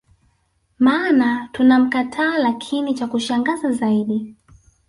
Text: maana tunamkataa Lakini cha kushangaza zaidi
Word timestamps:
maana 0.79 1.47
tunamkataa 1.51 2.37
Lakini 2.37 2.93
cha 2.93 3.07
kushangaza 3.07 3.71
zaidi 3.71 4.35